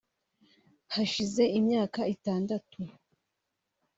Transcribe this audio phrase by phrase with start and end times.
[0.93, 2.79] hashize imyaka itandatu